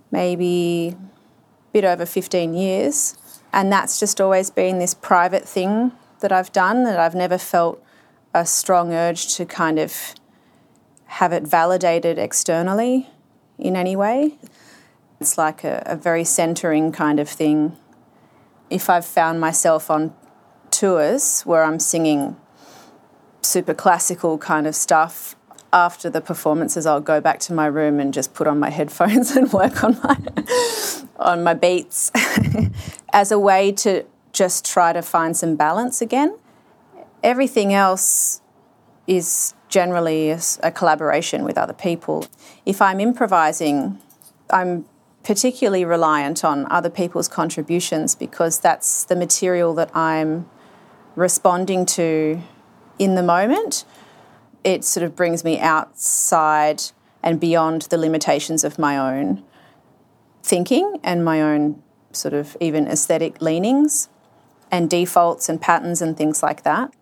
maybe 0.09 0.95
a 0.95 1.73
bit 1.73 1.83
over 1.83 2.05
15 2.05 2.53
years, 2.53 3.17
and 3.55 3.71
that's 3.71 3.97
just 4.01 4.19
always 4.19 4.49
been 4.49 4.79
this 4.79 4.93
private 4.93 5.47
thing 5.47 5.93
that 6.19 6.31
I've 6.31 6.51
done 6.51 6.83
that 6.83 6.99
I've 6.99 7.15
never 7.15 7.37
felt 7.37 7.81
a 8.33 8.45
strong 8.45 8.91
urge 8.93 9.33
to 9.35 9.45
kind 9.45 9.79
of 9.79 10.13
have 11.05 11.31
it 11.31 11.43
validated 11.43 12.19
externally 12.19 13.09
in 13.57 13.77
any 13.77 13.95
way. 13.95 14.37
It's 15.21 15.37
like 15.37 15.63
a, 15.63 15.81
a 15.85 15.95
very 15.95 16.25
centering 16.25 16.91
kind 16.91 17.17
of 17.17 17.29
thing. 17.29 17.77
If 18.69 18.89
I've 18.89 19.05
found 19.05 19.39
myself 19.39 19.89
on 19.89 20.13
tours 20.69 21.43
where 21.43 21.63
I'm 21.63 21.79
singing 21.79 22.35
super 23.41 23.73
classical 23.73 24.37
kind 24.37 24.67
of 24.67 24.75
stuff, 24.75 25.37
after 25.75 26.09
the 26.09 26.21
performances, 26.21 26.85
I'll 26.85 27.01
go 27.01 27.19
back 27.19 27.39
to 27.41 27.53
my 27.53 27.65
room 27.65 27.99
and 27.99 28.13
just 28.13 28.33
put 28.33 28.47
on 28.47 28.57
my 28.59 28.69
headphones 28.79 29.31
and 29.35 29.51
work 29.51 29.83
on 29.83 29.99
my 30.01 30.17
on 31.17 31.43
my 31.43 31.53
beats 31.53 32.11
as 33.13 33.31
a 33.31 33.37
way 33.37 33.71
to 33.71 34.05
just 34.31 34.65
try 34.65 34.93
to 34.93 35.01
find 35.01 35.35
some 35.35 35.55
balance 35.55 36.01
again. 36.01 36.37
Everything 37.23 37.73
else 37.73 38.41
is 39.07 39.53
generally 39.69 40.29
a, 40.29 40.39
a 40.63 40.71
collaboration 40.71 41.43
with 41.43 41.57
other 41.57 41.73
people. 41.73 42.27
If 42.65 42.81
I'm 42.81 42.99
improvising, 42.99 43.99
I'm 44.49 44.85
particularly 45.23 45.83
reliant 45.83 46.45
on 46.45 46.71
other 46.71 46.89
people's 46.89 47.27
contributions 47.27 48.15
because 48.15 48.59
that's 48.59 49.03
the 49.05 49.15
material 49.15 49.73
that 49.73 49.93
I'm 49.95 50.47
responding 51.15 51.85
to 51.87 52.41
in 52.99 53.15
the 53.15 53.23
moment. 53.23 53.85
It 54.65 54.83
sort 54.83 55.05
of 55.05 55.15
brings 55.15 55.45
me 55.45 55.59
outside 55.59 56.81
and 57.23 57.39
beyond 57.39 57.83
the 57.83 57.97
limitations 57.97 58.63
of 58.63 58.77
my 58.77 58.97
own 58.97 59.43
thinking 60.43 60.99
and 61.03 61.23
my 61.23 61.41
own 61.41 61.81
sort 62.11 62.33
of 62.33 62.57
even 62.59 62.87
aesthetic 62.87 63.41
leanings 63.41 64.09
and 64.71 64.89
defaults 64.89 65.47
and 65.49 65.61
patterns 65.61 66.01
and 66.01 66.17
things 66.17 66.41
like 66.41 66.63
that. 66.63 66.93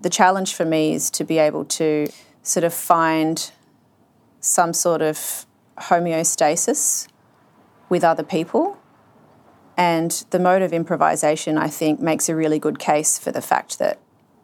The 0.00 0.08
challenge 0.08 0.54
for 0.54 0.64
me 0.64 0.94
is 0.94 1.10
to 1.10 1.24
be 1.24 1.38
able 1.38 1.64
to 1.66 2.06
sort 2.42 2.64
of 2.64 2.72
find 2.72 3.50
some 4.40 4.72
sort 4.72 5.02
of 5.02 5.46
homeostasis 5.78 7.08
with 7.88 8.04
other 8.04 8.22
people. 8.22 8.78
And 9.76 10.24
the 10.30 10.38
mode 10.38 10.62
of 10.62 10.72
improvisation, 10.72 11.58
I 11.58 11.68
think, 11.68 11.98
makes 11.98 12.28
a 12.28 12.36
really 12.36 12.60
good 12.60 12.78
case 12.78 13.18
for 13.18 13.32
the 13.32 13.42
fact 13.42 13.80
that 13.80 13.98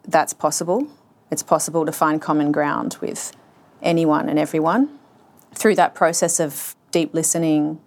that's 0.05 0.33
possible. 0.33 0.89
It's 1.31 1.43
possible 1.43 1.85
to 1.85 1.91
find 1.91 2.21
common 2.21 2.51
ground 2.51 2.97
with 3.01 3.31
anyone 3.81 4.29
and 4.29 4.37
everyone 4.37 4.99
through 5.53 5.75
that 5.75 5.95
process 5.95 6.39
of 6.39 6.75
deep 6.91 7.13
listening, 7.13 7.79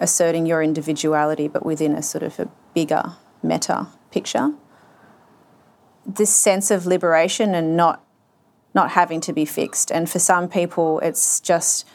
asserting 0.00 0.46
your 0.46 0.62
individuality, 0.62 1.48
but 1.48 1.64
within 1.64 1.94
a 1.94 2.02
sort 2.02 2.22
of 2.22 2.38
a 2.38 2.48
bigger 2.74 3.14
meta 3.42 3.86
picture. 4.10 4.52
This 6.04 6.34
sense 6.34 6.70
of 6.70 6.86
liberation 6.86 7.54
and 7.54 7.76
not 7.76 8.02
not 8.74 8.90
having 8.90 9.22
to 9.22 9.32
be 9.32 9.46
fixed. 9.46 9.90
And 9.90 10.08
for 10.08 10.18
some 10.18 10.50
people, 10.50 11.00
it's 11.00 11.40
just 11.40 11.88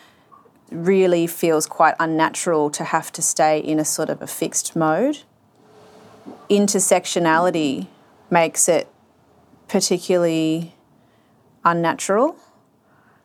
really 0.72 1.28
feels 1.28 1.68
quite 1.68 1.94
unnatural 2.00 2.72
to 2.72 2.84
have 2.84 3.12
to 3.12 3.22
stay 3.22 3.60
in 3.60 3.78
a 3.78 3.86
sort 3.86 4.10
of 4.10 4.20
a 4.20 4.26
fixed 4.26 4.76
mode. 4.76 5.20
Intersectionality 6.50 7.86
makes 8.32 8.68
it 8.68 8.91
particularly 9.72 10.76
unnatural. 11.64 12.36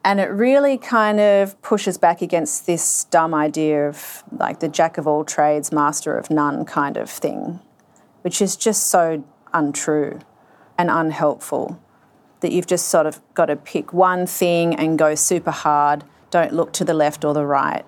And 0.04 0.20
it 0.20 0.26
really 0.26 0.78
kind 0.78 1.18
of 1.18 1.60
pushes 1.60 1.98
back 1.98 2.22
against 2.22 2.66
this 2.66 3.02
dumb 3.02 3.34
idea 3.34 3.88
of 3.88 4.22
like 4.30 4.60
the 4.60 4.68
jack 4.68 4.96
of 4.96 5.08
all 5.08 5.24
trades, 5.24 5.72
master 5.72 6.16
of 6.16 6.30
none 6.30 6.64
kind 6.64 6.96
of 6.96 7.10
thing, 7.10 7.58
which 8.22 8.40
is 8.40 8.54
just 8.54 8.86
so 8.86 9.24
untrue 9.52 10.20
and 10.78 10.88
unhelpful 10.88 11.82
that 12.40 12.52
you've 12.52 12.68
just 12.68 12.86
sort 12.86 13.06
of 13.06 13.20
got 13.34 13.46
to 13.46 13.56
pick 13.56 13.92
one 13.92 14.24
thing 14.24 14.72
and 14.76 15.00
go 15.00 15.16
super 15.16 15.50
hard. 15.50 16.04
Don't 16.30 16.52
look 16.52 16.72
to 16.74 16.84
the 16.84 16.94
left 16.94 17.24
or 17.24 17.34
the 17.34 17.44
right. 17.44 17.84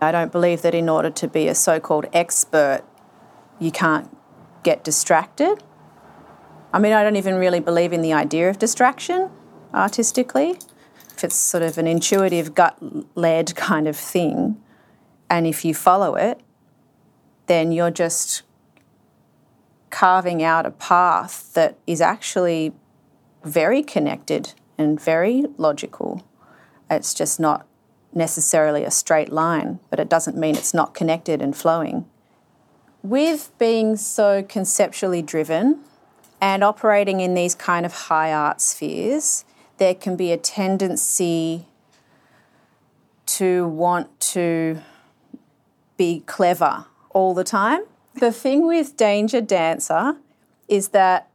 I 0.00 0.12
don't 0.12 0.32
believe 0.32 0.62
that 0.62 0.74
in 0.74 0.88
order 0.88 1.10
to 1.10 1.28
be 1.28 1.46
a 1.46 1.54
so 1.54 1.78
called 1.78 2.06
expert, 2.14 2.84
you 3.58 3.70
can't 3.70 4.08
get 4.62 4.82
distracted. 4.82 5.62
I 6.72 6.78
mean, 6.78 6.92
I 6.92 7.02
don't 7.02 7.16
even 7.16 7.36
really 7.36 7.60
believe 7.60 7.92
in 7.92 8.02
the 8.02 8.12
idea 8.12 8.50
of 8.50 8.58
distraction 8.58 9.30
artistically. 9.72 10.58
If 11.16 11.24
it's 11.24 11.36
sort 11.36 11.62
of 11.62 11.78
an 11.78 11.86
intuitive, 11.86 12.54
gut 12.54 12.78
led 13.16 13.54
kind 13.56 13.88
of 13.88 13.96
thing, 13.96 14.60
and 15.30 15.46
if 15.46 15.64
you 15.64 15.74
follow 15.74 16.14
it, 16.14 16.40
then 17.46 17.72
you're 17.72 17.90
just 17.90 18.42
carving 19.90 20.42
out 20.42 20.66
a 20.66 20.70
path 20.70 21.52
that 21.54 21.78
is 21.86 22.00
actually 22.00 22.72
very 23.42 23.82
connected 23.82 24.52
and 24.76 25.00
very 25.00 25.44
logical. 25.56 26.24
It's 26.90 27.14
just 27.14 27.40
not 27.40 27.66
necessarily 28.14 28.84
a 28.84 28.90
straight 28.90 29.32
line, 29.32 29.80
but 29.90 29.98
it 29.98 30.08
doesn't 30.08 30.36
mean 30.36 30.54
it's 30.54 30.74
not 30.74 30.94
connected 30.94 31.40
and 31.40 31.56
flowing. 31.56 32.06
With 33.02 33.50
being 33.58 33.96
so 33.96 34.42
conceptually 34.42 35.22
driven 35.22 35.82
and 36.40 36.62
operating 36.62 37.20
in 37.20 37.34
these 37.34 37.54
kind 37.54 37.84
of 37.84 37.92
high 37.92 38.32
art 38.32 38.60
spheres, 38.60 39.44
there 39.78 39.94
can 39.94 40.16
be 40.16 40.32
a 40.32 40.36
tendency 40.36 41.66
to 43.26 43.66
want 43.68 44.18
to 44.20 44.80
be 45.96 46.22
clever 46.26 46.86
all 47.10 47.34
the 47.34 47.44
time. 47.44 47.82
The 48.14 48.32
thing 48.32 48.66
with 48.66 48.96
Danger 48.96 49.40
Dancer 49.40 50.16
is 50.68 50.88
that 50.88 51.30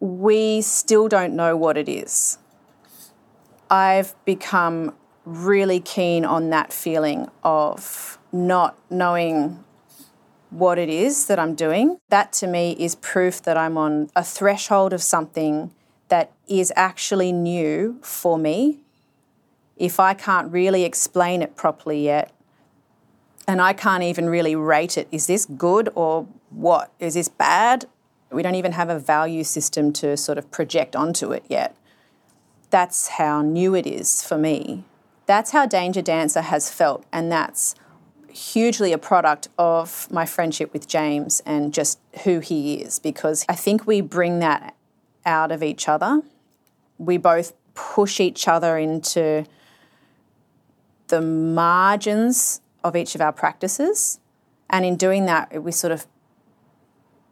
we 0.00 0.60
still 0.62 1.08
don't 1.08 1.34
know 1.34 1.56
what 1.56 1.76
it 1.76 1.88
is. 1.88 2.38
I've 3.70 4.14
become 4.24 4.94
really 5.24 5.80
keen 5.80 6.24
on 6.24 6.50
that 6.50 6.72
feeling 6.72 7.30
of 7.42 8.18
not 8.32 8.76
knowing 8.90 9.64
what 10.54 10.78
it 10.78 10.88
is 10.88 11.26
that 11.26 11.38
I'm 11.38 11.54
doing. 11.54 11.98
That 12.10 12.32
to 12.34 12.46
me 12.46 12.76
is 12.78 12.94
proof 12.94 13.42
that 13.42 13.56
I'm 13.56 13.76
on 13.76 14.08
a 14.14 14.22
threshold 14.22 14.92
of 14.92 15.02
something 15.02 15.72
that 16.08 16.30
is 16.46 16.72
actually 16.76 17.32
new 17.32 17.98
for 18.02 18.38
me. 18.38 18.78
If 19.76 19.98
I 19.98 20.14
can't 20.14 20.52
really 20.52 20.84
explain 20.84 21.42
it 21.42 21.56
properly 21.56 22.04
yet, 22.04 22.30
and 23.48 23.60
I 23.60 23.72
can't 23.72 24.04
even 24.04 24.28
really 24.28 24.54
rate 24.54 24.96
it, 24.96 25.08
is 25.10 25.26
this 25.26 25.44
good 25.44 25.90
or 25.96 26.28
what? 26.50 26.92
Is 27.00 27.14
this 27.14 27.28
bad? 27.28 27.86
We 28.30 28.42
don't 28.42 28.54
even 28.54 28.72
have 28.72 28.88
a 28.88 28.98
value 28.98 29.42
system 29.42 29.92
to 29.94 30.16
sort 30.16 30.38
of 30.38 30.50
project 30.52 30.94
onto 30.94 31.32
it 31.32 31.44
yet. 31.48 31.76
That's 32.70 33.08
how 33.08 33.42
new 33.42 33.74
it 33.74 33.86
is 33.86 34.22
for 34.22 34.38
me. 34.38 34.84
That's 35.26 35.50
how 35.50 35.66
Danger 35.66 36.02
Dancer 36.02 36.42
has 36.42 36.70
felt, 36.70 37.04
and 37.12 37.30
that's 37.32 37.74
hugely 38.34 38.92
a 38.92 38.98
product 38.98 39.48
of 39.58 40.10
my 40.10 40.26
friendship 40.26 40.72
with 40.72 40.88
James 40.88 41.40
and 41.46 41.72
just 41.72 42.00
who 42.24 42.40
he 42.40 42.74
is 42.74 42.98
because 42.98 43.44
I 43.48 43.54
think 43.54 43.86
we 43.86 44.00
bring 44.00 44.40
that 44.40 44.74
out 45.24 45.52
of 45.52 45.62
each 45.62 45.88
other. 45.88 46.20
We 46.98 47.16
both 47.16 47.52
push 47.74 48.18
each 48.18 48.48
other 48.48 48.76
into 48.76 49.46
the 51.08 51.20
margins 51.20 52.60
of 52.82 52.96
each 52.96 53.14
of 53.14 53.20
our 53.20 53.32
practices. 53.32 54.18
And 54.68 54.84
in 54.84 54.96
doing 54.96 55.26
that, 55.26 55.62
we 55.62 55.70
sort 55.70 55.92
of 55.92 56.06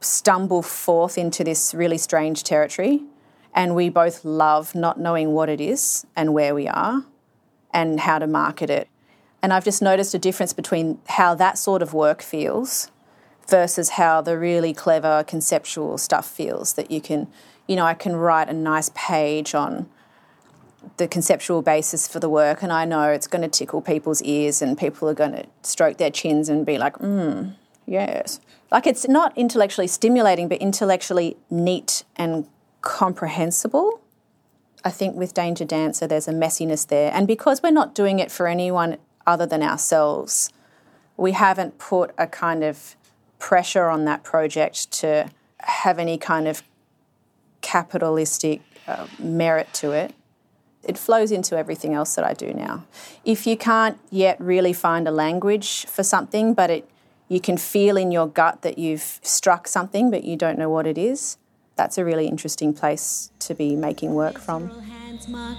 stumble 0.01 0.63
forth 0.63 1.19
into 1.19 1.43
this 1.43 1.75
really 1.75 1.99
strange 1.99 2.45
territory. 2.45 3.03
And 3.55 3.75
we 3.75 3.89
both 3.89 4.25
love 4.25 4.75
not 4.75 5.01
knowing 5.01 5.33
what 5.33 5.49
it 5.49 5.61
is 5.61 6.07
and 6.15 6.33
where 6.33 6.55
we 6.55 6.69
are 6.69 7.05
and 7.73 8.01
how 8.01 8.21
to 8.21 8.27
market 8.29 8.71
it. 8.71 8.89
And 9.43 9.53
I've 9.53 9.65
just 9.65 9.83
noticed 9.83 10.15
a 10.15 10.19
difference 10.19 10.53
between 10.53 11.01
how 11.09 11.35
that 11.35 11.59
sort 11.59 11.83
of 11.83 11.93
work 11.93 12.23
feels 12.23 12.91
versus 13.49 13.91
how 13.91 14.21
the 14.21 14.39
really 14.39 14.73
clever 14.73 15.25
conceptual 15.27 15.99
stuff 15.99 16.27
feels 16.27 16.75
that 16.75 16.91
you 16.91 17.01
can, 17.01 17.27
you 17.67 17.75
know, 17.75 17.85
I 17.85 17.95
can 17.95 18.15
write 18.15 18.49
a 18.49 18.53
nice 18.53 18.91
page 18.95 19.55
on 19.55 19.89
the 20.97 21.09
conceptual 21.09 21.63
basis 21.63 22.09
for 22.09 22.21
the 22.21 22.29
work 22.29 22.63
and 22.63 22.73
I 22.73 22.85
know 22.85 23.11
it's 23.11 23.27
going 23.27 23.43
to 23.43 23.49
tickle 23.49 23.81
people's 23.81 24.23
ears 24.23 24.63
and 24.63 24.77
people 24.79 25.09
are 25.09 25.15
going 25.15 25.33
to 25.33 25.47
stroke 25.63 25.97
their 25.99 26.11
chins 26.11 26.49
and 26.49 26.65
be 26.65 26.79
like, 26.79 26.97
hmm, 26.97 27.51
yes. 27.87 28.41
Like 28.71 28.87
it's 28.87 29.09
not 29.09 29.37
intellectually 29.37 29.87
stimulating, 29.87 30.49
but 30.49 30.59
intellectually 30.59 31.37
neat 31.51 32.05
and 32.17 32.47
comprehensible. 32.81 34.01
I 34.85 34.91
think 34.91 35.15
with 35.15 35.35
Danger 35.35 35.65
Dancer, 35.65 36.07
there's 36.07 36.27
a 36.27 36.33
messiness 36.33 36.87
there. 36.87 37.13
And 37.13 37.29
because 37.29 37.63
we're 37.63 37.71
not 37.71 37.95
doing 37.95 38.19
it 38.19 38.33
for 38.33 38.49
anyone 38.49 38.99
other 39.27 39.47
than 39.47 39.63
ourselves, 39.63 40.51
we 41.17 41.33
haven't 41.33 41.79
put 41.79 42.13
a 42.19 42.27
kind 42.27 42.65
of 42.65 42.97
pressure 43.39 43.89
on 43.89 44.05
that 44.05 44.23
project 44.23 44.91
to 44.93 45.29
have 45.61 45.99
any 45.99 46.19
kind 46.19 46.49
of 46.49 46.63
capitalistic 47.61 48.61
uh, 48.87 49.07
merit 49.19 49.73
to 49.75 49.93
it. 49.93 50.15
It 50.83 50.99
flows 50.99 51.31
into 51.31 51.57
everything 51.57 51.95
else 51.95 52.17
that 52.17 52.25
I 52.25 52.35
do 52.35 52.53
now. 52.53 52.85
If 53.25 53.47
you 53.47 53.57
can't 53.57 53.99
yet 54.11 54.41
really 54.41 54.73
find 54.73 55.07
a 55.07 55.13
language 55.13 55.87
for 55.87 56.03
something, 56.03 56.55
but 56.55 56.71
it 56.71 56.89
you 57.33 57.41
can 57.41 57.57
feel 57.57 57.97
in 57.97 58.11
your 58.11 58.27
gut 58.27 58.61
that 58.61 58.77
you've 58.79 59.19
struck 59.23 59.67
something, 59.67 60.11
but 60.11 60.23
you 60.23 60.37
don't 60.37 60.59
know 60.59 60.69
what 60.69 60.87
it 60.87 60.99
is, 60.99 61.39
that's 61.77 61.99
a 61.99 62.05
really 62.05 62.27
interesting 62.27 62.73
place 62.73 63.31
to 63.41 63.55
be 63.55 63.77
making 63.77 64.15
work 64.15 64.39
from. 64.39 64.71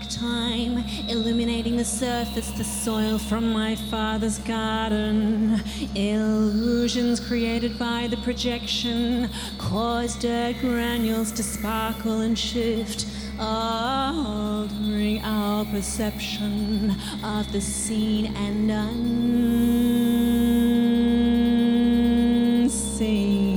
Time, 0.10 0.84
illuminating 1.08 1.78
the 1.78 1.86
surface, 1.86 2.52
the 2.52 2.66
soil 2.66 3.18
from 3.18 3.54
my 3.54 3.76
father's 3.76 4.40
garden. 4.40 5.62
Illusions 5.96 7.22
created 7.22 7.80
by 7.80 8.08
the 8.08 8.18
projection 8.18 9.30
cause 9.58 10.16
dirt 10.18 10.58
granules 10.60 11.32
to 11.32 11.44
sparkle 11.44 12.22
and 12.22 12.38
shift, 12.38 13.06
altering 13.40 15.22
our 15.24 15.64
perception 15.66 16.94
of 17.24 17.50
the 17.54 17.62
seen 17.62 18.36
and 18.36 18.70
unseen. 22.66 23.53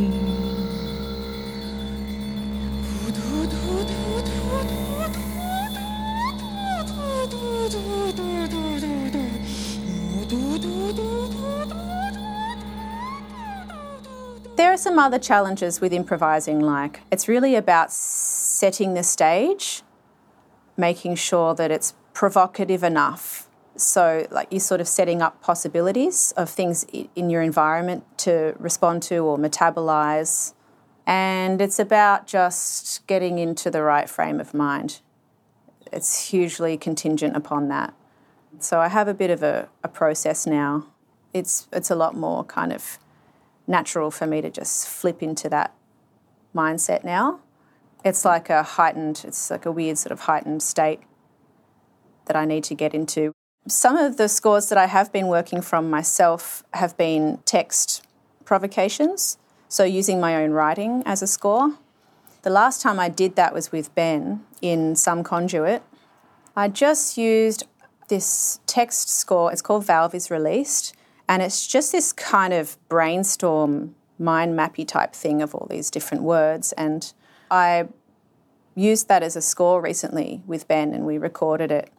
Are 14.77 14.79
some 14.79 14.99
other 14.99 15.19
challenges 15.19 15.81
with 15.81 15.91
improvising, 15.91 16.61
like 16.61 17.01
it's 17.11 17.29
really 17.29 17.55
about 17.55 17.91
setting 17.91 18.93
the 18.93 19.03
stage, 19.03 19.83
making 20.77 21.15
sure 21.15 21.55
that 21.55 21.71
it's 21.71 21.95
provocative 22.13 22.83
enough. 22.83 23.49
So, 23.77 24.27
like 24.31 24.49
you're 24.51 24.61
sort 24.61 24.83
of 24.83 24.89
setting 24.89 25.23
up 25.23 25.41
possibilities 25.41 26.33
of 26.37 26.51
things 26.51 26.85
in 27.15 27.31
your 27.31 27.41
environment 27.41 28.05
to 28.19 28.55
respond 28.59 29.03
to 29.05 29.19
or 29.19 29.39
metabolize. 29.39 30.53
And 31.07 31.63
it's 31.63 31.79
about 31.79 32.27
just 32.27 33.07
getting 33.07 33.39
into 33.39 33.71
the 33.71 33.83
right 33.83 34.11
frame 34.11 34.41
of 34.41 34.53
mind. 34.53 35.01
It's 35.91 36.29
hugely 36.29 36.77
contingent 36.77 37.35
upon 37.35 37.69
that. 37.69 37.95
So, 38.59 38.81
I 38.81 38.89
have 38.89 39.09
a 39.09 39.15
bit 39.15 39.31
of 39.31 39.43
a, 39.43 39.71
a 39.83 39.89
process 39.89 40.47
now. 40.47 40.87
It's, 41.33 41.67
it's 41.73 41.91
a 41.91 41.95
lot 41.95 42.15
more 42.15 42.45
kind 42.45 42.75
of 42.75 42.99
natural 43.67 44.11
for 44.11 44.27
me 44.27 44.41
to 44.41 44.51
just 44.51 44.89
flip 44.89 45.23
into 45.23 45.49
that 45.49 45.75
mindset 46.55 47.05
now. 47.05 47.41
It's 48.05 48.25
like 48.25 48.51
a 48.51 48.63
heightened, 48.63 49.25
it's 49.27 49.51
like 49.51 49.67
a 49.67 49.73
weird 49.73 49.99
sort 49.99 50.13
of 50.13 50.21
heightened 50.21 50.63
state 50.63 51.01
that 52.27 52.37
I 52.37 52.45
need 52.45 52.65
to 52.65 52.75
get 52.75 52.95
into. 52.95 53.33
Some 53.69 53.97
of 53.97 54.17
the 54.17 54.29
scores 54.29 54.69
that 54.69 54.79
I 54.79 54.87
have 54.87 55.13
been 55.13 55.27
working 55.27 55.61
from 55.61 55.91
myself 55.91 56.63
have 56.73 56.97
been 56.97 57.41
text 57.45 58.07
provocations, 58.45 59.39
so 59.69 59.83
using 59.83 60.21
my 60.21 60.37
own 60.37 60.53
writing 60.53 61.03
as 61.05 61.21
a 61.21 61.27
score. 61.27 61.77
The 62.43 62.51
last 62.51 62.81
time 62.81 63.01
I 63.01 63.09
did 63.09 63.35
that 63.35 63.53
was 63.53 63.73
with 63.73 63.93
Ben 63.97 64.45
in 64.63 64.95
Some 64.95 65.25
Conduit. 65.25 65.83
I 66.55 66.69
just 66.69 67.19
used 67.19 67.67
this 68.09 68.61
text 68.67 69.09
score. 69.09 69.51
It's 69.51 69.63
called 69.63 69.85
Valve 69.85 70.15
is 70.15 70.31
Released, 70.31 70.95
and 71.29 71.43
it's 71.43 71.67
just 71.67 71.93
this 71.93 72.13
kind 72.13 72.53
of 72.53 72.77
brainstorm, 72.89 73.95
mind 74.19 74.57
mappy 74.59 74.87
type 74.87 75.13
thing 75.13 75.43
of 75.43 75.55
all 75.55 75.67
these 75.69 75.91
different 75.91 76.23
words. 76.23 76.73
And 76.73 77.13
I 77.51 77.89
used 78.75 79.09
that 79.09 79.23
as 79.23 79.37
a 79.37 79.43
score 79.43 79.81
recently 79.81 80.43
with 80.47 80.69
Ben, 80.69 80.95
and 80.95 81.05
we 81.05 81.19
recorded 81.19 81.71
it. 81.73 81.91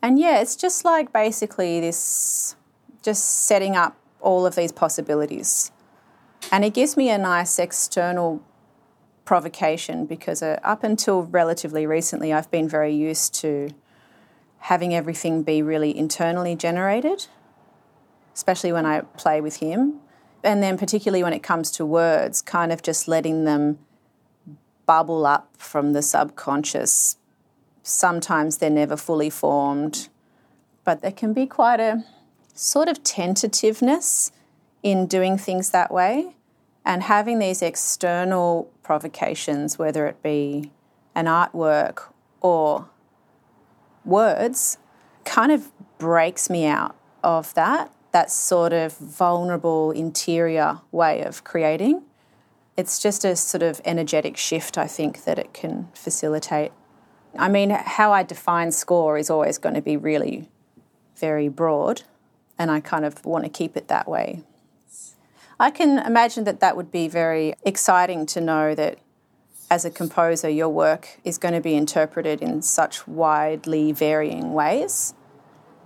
And 0.00 0.18
yeah, 0.18 0.40
it's 0.40 0.56
just 0.56 0.84
like 0.84 1.12
basically 1.12 1.80
this, 1.80 2.56
just 3.02 3.46
setting 3.46 3.76
up 3.76 3.96
all 4.20 4.46
of 4.46 4.54
these 4.54 4.72
possibilities. 4.72 5.70
And 6.50 6.64
it 6.64 6.74
gives 6.74 6.96
me 6.96 7.10
a 7.10 7.18
nice 7.18 7.58
external 7.58 8.42
provocation 9.24 10.06
because 10.06 10.42
uh, 10.42 10.58
up 10.64 10.82
until 10.82 11.24
relatively 11.24 11.86
recently, 11.86 12.32
I've 12.32 12.50
been 12.50 12.68
very 12.68 12.94
used 12.94 13.34
to 13.36 13.70
having 14.58 14.94
everything 14.94 15.42
be 15.42 15.62
really 15.62 15.96
internally 15.96 16.54
generated, 16.56 17.26
especially 18.34 18.72
when 18.72 18.86
I 18.86 19.00
play 19.00 19.40
with 19.40 19.56
him. 19.56 20.00
And 20.44 20.62
then, 20.62 20.76
particularly 20.76 21.22
when 21.22 21.32
it 21.32 21.42
comes 21.42 21.70
to 21.72 21.86
words, 21.86 22.42
kind 22.42 22.72
of 22.72 22.82
just 22.82 23.06
letting 23.06 23.44
them 23.44 23.78
bubble 24.86 25.24
up 25.24 25.48
from 25.56 25.92
the 25.92 26.02
subconscious. 26.02 27.16
Sometimes 27.82 28.58
they're 28.58 28.70
never 28.70 28.96
fully 28.96 29.30
formed, 29.30 30.08
but 30.84 31.00
there 31.00 31.12
can 31.12 31.32
be 31.32 31.46
quite 31.46 31.80
a 31.80 32.04
sort 32.54 32.88
of 32.88 33.02
tentativeness 33.04 34.32
in 34.82 35.06
doing 35.06 35.38
things 35.38 35.70
that 35.70 35.92
way 35.92 36.34
and 36.84 37.04
having 37.04 37.38
these 37.38 37.62
external 37.62 38.70
provocations, 38.82 39.78
whether 39.78 40.06
it 40.06 40.22
be 40.22 40.72
an 41.14 41.26
artwork 41.26 42.12
or 42.40 42.88
words, 44.04 44.78
kind 45.24 45.52
of 45.52 45.70
breaks 45.98 46.50
me 46.50 46.66
out 46.66 46.96
of 47.22 47.54
that, 47.54 47.92
that 48.12 48.30
sort 48.30 48.72
of 48.72 48.96
vulnerable 48.96 49.90
interior 49.90 50.80
way 50.92 51.22
of 51.22 51.44
creating. 51.44 52.02
It's 52.76 52.98
just 52.98 53.24
a 53.24 53.36
sort 53.36 53.62
of 53.62 53.80
energetic 53.84 54.36
shift, 54.36 54.78
I 54.78 54.86
think, 54.86 55.24
that 55.24 55.38
it 55.38 55.52
can 55.52 55.88
facilitate. 55.94 56.72
I 57.38 57.48
mean, 57.48 57.70
how 57.70 58.12
I 58.12 58.22
define 58.22 58.72
score 58.72 59.18
is 59.18 59.30
always 59.30 59.58
going 59.58 59.74
to 59.74 59.82
be 59.82 59.96
really 59.96 60.48
very 61.16 61.48
broad, 61.48 62.02
and 62.58 62.70
I 62.70 62.80
kind 62.80 63.04
of 63.04 63.24
want 63.24 63.44
to 63.44 63.50
keep 63.50 63.76
it 63.76 63.88
that 63.88 64.08
way. 64.08 64.42
I 65.58 65.70
can 65.70 65.98
imagine 65.98 66.44
that 66.44 66.60
that 66.60 66.76
would 66.76 66.90
be 66.90 67.08
very 67.08 67.54
exciting 67.64 68.26
to 68.26 68.40
know 68.40 68.74
that 68.74 68.98
as 69.70 69.84
a 69.86 69.90
composer, 69.90 70.50
your 70.50 70.68
work 70.68 71.20
is 71.24 71.38
going 71.38 71.54
to 71.54 71.60
be 71.60 71.74
interpreted 71.74 72.42
in 72.42 72.60
such 72.60 73.06
widely 73.08 73.92
varying 73.92 74.52
ways. 74.52 75.14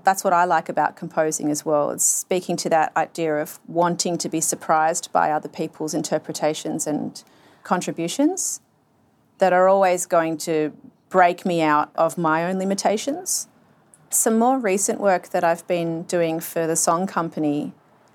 That's 0.07 0.23
what 0.23 0.33
I 0.33 0.45
like 0.45 0.69
about 0.69 0.95
composing 0.95 1.51
as 1.51 1.65
well. 1.67 1.91
It's 1.91 2.05
speaking 2.05 2.57
to 2.59 2.69
that 2.69 2.97
idea 2.97 3.39
of 3.39 3.59
wanting 3.67 4.19
to 4.19 4.29
be 4.29 4.41
surprised 4.41 5.11
by 5.13 5.33
other 5.33 5.49
people's 5.49 5.95
interpretations 5.95 6.87
and 6.87 7.25
contributions 7.65 8.61
that 9.39 9.53
are 9.53 9.67
always 9.67 10.07
going 10.07 10.39
to 10.39 10.73
break 11.09 11.45
me 11.45 11.61
out 11.61 11.91
of 11.97 12.17
my 12.17 12.45
own 12.45 12.57
limitations. 12.57 13.49
Some 14.09 14.39
more 14.39 14.61
recent 14.61 15.01
work 15.01 15.31
that 15.31 15.43
I've 15.43 15.67
been 15.67 16.05
doing 16.05 16.39
for 16.39 16.69
the 16.69 16.77
Song 16.77 17.09
Company 17.09 17.73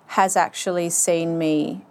has 0.07 0.37
actually 0.37 0.89
seen 0.89 1.37
me, 1.37 1.81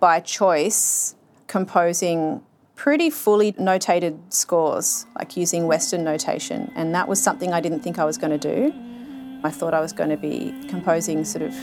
by 0.00 0.18
choice, 0.18 1.14
composing 1.46 2.42
pretty 2.74 3.10
fully 3.10 3.52
notated 3.52 4.18
scores, 4.28 5.06
like 5.16 5.36
using 5.36 5.68
Western 5.68 6.02
notation. 6.02 6.72
And 6.74 6.92
that 6.96 7.06
was 7.06 7.22
something 7.22 7.52
I 7.52 7.60
didn't 7.60 7.82
think 7.82 8.00
I 8.00 8.04
was 8.04 8.18
going 8.18 8.36
to 8.36 8.38
do. 8.38 8.74
I 9.44 9.50
thought 9.50 9.74
I 9.74 9.80
was 9.80 9.92
going 9.92 10.10
to 10.10 10.16
be 10.16 10.54
composing 10.68 11.24
sort 11.24 11.42
of 11.42 11.54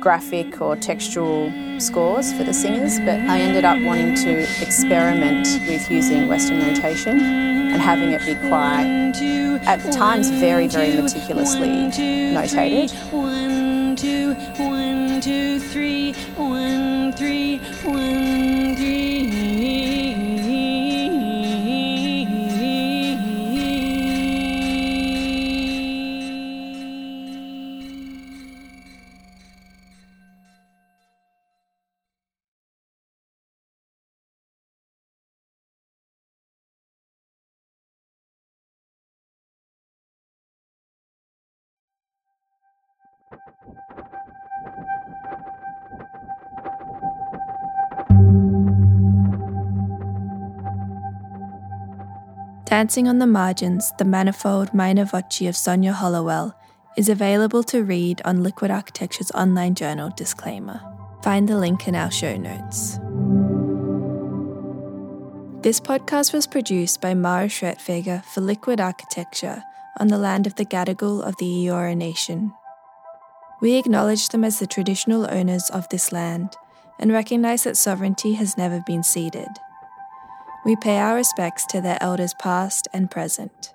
graphic 0.00 0.60
or 0.60 0.76
textual 0.76 1.52
scores 1.78 2.32
for 2.32 2.44
the 2.44 2.54
singers, 2.54 2.98
but 3.00 3.20
I 3.20 3.40
ended 3.40 3.64
up 3.64 3.80
wanting 3.82 4.14
to 4.16 4.40
experiment 4.62 5.46
with 5.66 5.90
using 5.90 6.28
Western 6.28 6.58
notation 6.58 7.20
and 7.20 7.80
having 7.80 8.12
it 8.12 8.24
be 8.24 8.34
quite, 8.48 9.12
at 9.66 9.92
times, 9.92 10.30
very, 10.30 10.66
very 10.66 11.00
meticulously 11.00 11.68
notated 11.68 12.90
two, 14.00 14.34
one, 14.62 15.20
two, 15.20 15.58
three, 15.58 16.14
one, 16.36 17.12
three, 17.12 17.58
one, 17.84 18.74
three. 18.76 18.99
Dancing 52.80 53.08
on 53.08 53.18
the 53.18 53.26
Margins, 53.26 53.92
the 53.98 54.06
manifold 54.06 54.72
minor 54.72 55.04
voce 55.04 55.42
of 55.42 55.54
Sonya 55.54 55.92
Holowell, 55.92 56.54
is 56.96 57.10
available 57.10 57.62
to 57.64 57.84
read 57.84 58.22
on 58.24 58.42
Liquid 58.42 58.70
Architecture's 58.70 59.30
online 59.32 59.74
journal 59.74 60.08
disclaimer. 60.16 60.80
Find 61.22 61.46
the 61.46 61.58
link 61.58 61.86
in 61.86 61.94
our 61.94 62.10
show 62.10 62.38
notes. 62.38 62.92
This 65.62 65.78
podcast 65.78 66.32
was 66.32 66.46
produced 66.46 67.02
by 67.02 67.12
Mara 67.12 67.48
Schwertfeger 67.48 68.24
for 68.24 68.40
Liquid 68.40 68.80
Architecture 68.80 69.62
on 69.98 70.08
the 70.08 70.16
land 70.16 70.46
of 70.46 70.54
the 70.54 70.64
Gadigal 70.64 71.22
of 71.22 71.36
the 71.36 71.44
Eora 71.44 71.94
Nation. 71.94 72.50
We 73.60 73.76
acknowledge 73.76 74.30
them 74.30 74.42
as 74.42 74.58
the 74.58 74.66
traditional 74.66 75.30
owners 75.30 75.68
of 75.68 75.86
this 75.90 76.12
land 76.12 76.56
and 76.98 77.12
recognize 77.12 77.64
that 77.64 77.76
sovereignty 77.76 78.32
has 78.32 78.56
never 78.56 78.82
been 78.86 79.02
ceded. 79.02 79.50
We 80.64 80.76
pay 80.76 80.98
our 80.98 81.14
respects 81.14 81.64
to 81.66 81.80
their 81.80 81.98
elders 82.02 82.34
past 82.34 82.86
and 82.92 83.10
present. 83.10 83.72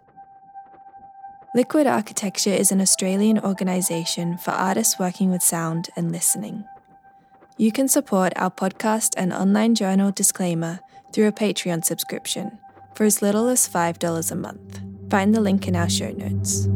Liquid 1.55 1.87
Architecture 1.87 2.51
is 2.51 2.71
an 2.71 2.81
Australian 2.81 3.39
organisation 3.39 4.37
for 4.37 4.51
artists 4.51 4.99
working 4.99 5.31
with 5.31 5.41
sound 5.41 5.89
and 5.95 6.11
listening. 6.11 6.65
You 7.57 7.71
can 7.71 7.87
support 7.87 8.33
our 8.35 8.51
podcast 8.51 9.13
and 9.17 9.31
online 9.31 9.73
journal 9.73 10.11
disclaimer 10.11 10.81
through 11.13 11.27
a 11.27 11.31
Patreon 11.31 11.85
subscription 11.85 12.59
for 12.93 13.05
as 13.05 13.21
little 13.21 13.47
as 13.47 13.67
$5 13.67 14.31
a 14.31 14.35
month. 14.35 14.81
Find 15.09 15.33
the 15.33 15.41
link 15.41 15.67
in 15.67 15.75
our 15.75 15.89
show 15.89 16.11
notes. 16.11 16.67